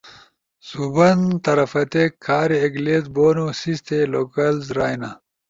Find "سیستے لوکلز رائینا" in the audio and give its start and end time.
3.61-5.09